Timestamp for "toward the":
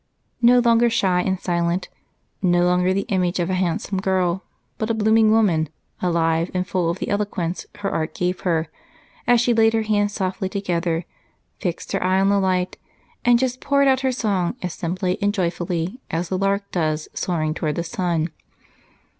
17.53-17.83